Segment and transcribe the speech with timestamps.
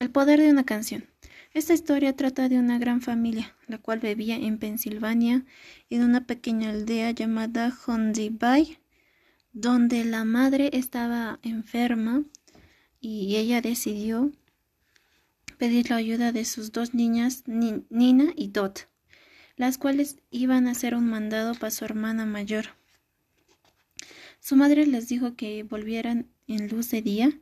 [0.00, 1.04] El poder de una canción.
[1.52, 5.44] Esta historia trata de una gran familia, la cual vivía en Pensilvania,
[5.90, 7.76] en una pequeña aldea llamada
[8.30, 8.78] Bay,
[9.52, 12.24] donde la madre estaba enferma
[12.98, 14.32] y ella decidió
[15.58, 18.88] pedir la ayuda de sus dos niñas, Nina y Dot,
[19.56, 22.68] las cuales iban a hacer un mandado para su hermana mayor.
[24.40, 27.38] Su madre les dijo que volvieran en luz de día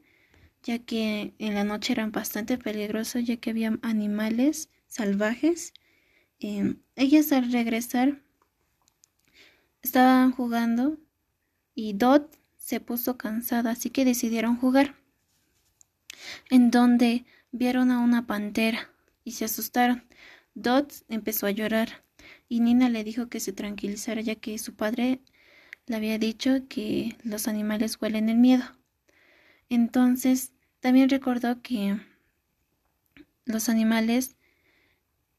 [0.63, 5.73] ya que en la noche eran bastante peligrosos, ya que había animales salvajes.
[6.41, 8.23] Eh, ellas al regresar
[9.83, 10.99] estaban jugando
[11.75, 14.97] y Dot se puso cansada, así que decidieron jugar.
[16.51, 18.91] En donde vieron a una pantera
[19.25, 20.05] y se asustaron.
[20.55, 22.05] Dot empezó a llorar
[22.49, 25.21] y Nina le dijo que se tranquilizara ya que su padre
[25.87, 28.78] le había dicho que los animales huelen el miedo.
[29.71, 31.99] Entonces también recordó que
[33.45, 34.37] los animales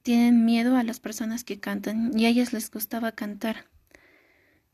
[0.03, 3.65] tienen miedo a las personas que cantan y a ellas les gustaba cantar.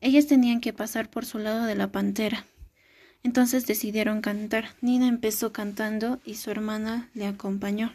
[0.00, 2.46] Ellas tenían que pasar por su lado de la pantera.
[3.22, 4.70] Entonces decidieron cantar.
[4.80, 7.92] Nina empezó cantando y su hermana le acompañó.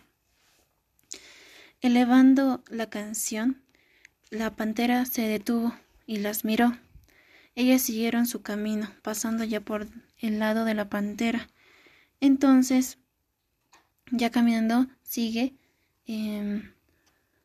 [1.80, 3.62] Elevando la canción,
[4.30, 5.74] la pantera se detuvo
[6.06, 6.78] y las miró.
[7.56, 9.88] Ellas siguieron su camino, pasando ya por
[10.22, 11.50] el lado de la pantera.
[12.20, 13.00] Entonces,
[14.12, 15.56] ya caminando, sigue.
[16.06, 16.74] Em,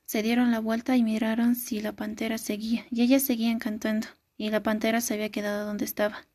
[0.04, 2.86] se dieron la vuelta y miraron si la pantera seguía.
[2.90, 4.06] Y ellas seguían cantando.
[4.36, 6.26] Y la pantera se había quedado donde estaba.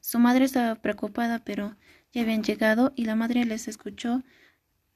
[0.00, 1.76] Su madre estaba preocupada, pero
[2.12, 4.22] ya habían llegado y la madre les escuchó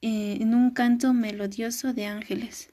[0.03, 2.71] eh, en un canto melodioso de ángeles.